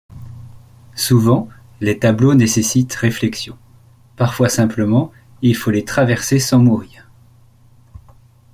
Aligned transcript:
Souvent, 0.95 1.47
les 1.79 1.99
tableaux 1.99 2.33
nécessitent 2.33 2.95
réflexion; 2.95 3.55
parfois 4.15 4.49
simplement 4.49 5.11
il 5.43 5.55
faut 5.55 5.69
les 5.69 5.85
traverser 5.85 6.39
sans 6.39 6.57
mourir. 6.57 7.07